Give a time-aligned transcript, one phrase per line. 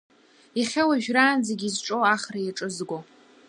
[0.59, 2.97] Иахьа уажәраанӡагьы изҿоу ахра иаҿызго.